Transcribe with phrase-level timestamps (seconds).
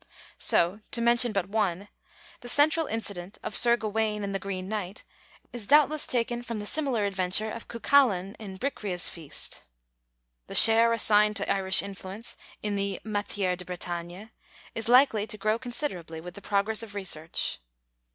[0.39, 1.87] So, to mention but one,
[2.39, 5.03] the central incident of Syr Gawayn and the Grene Knyght
[5.53, 9.61] is doubtless taken from the similar adventure of Cuchulainn in Bricriu's Feast.
[10.47, 14.29] The share assigned to Irish influence in the matière de Bretagne
[14.73, 17.59] is likely to grow considerably with the progress of research.